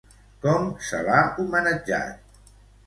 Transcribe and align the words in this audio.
Com 0.45 0.71
se 0.87 1.03
l'ha 1.09 1.21
homenatjat? 1.45 2.59